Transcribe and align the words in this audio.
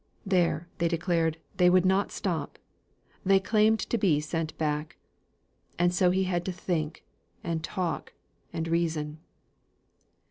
There, 0.25 0.67
they 0.79 0.87
declared, 0.87 1.37
they 1.57 1.69
would 1.69 1.85
not 1.85 2.11
stop; 2.11 2.57
they 3.23 3.39
claimed 3.39 3.79
to 3.81 3.99
be 3.99 4.19
sent 4.19 4.57
back. 4.57 4.97
And 5.77 5.93
so 5.93 6.09
he 6.09 6.23
had 6.23 6.43
to 6.45 6.51
think, 6.51 7.03
and 7.43 7.63
talk, 7.63 8.11
and 8.51 8.67
reason. 8.67 9.19